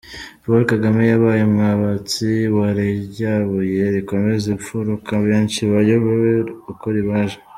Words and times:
Paul 0.43 0.61
Kagame 0.71 1.01
yabaye 1.11 1.41
umwubatsi 1.45 2.29
wa 2.57 2.67
rya 2.79 3.33
buye 3.47 3.83
rikomeza 3.95 4.45
imfuruka 4.55 5.11
benshi 5.27 5.59
bayobewe 5.71 6.31
uko 6.71 6.85
ribaje 6.95 7.37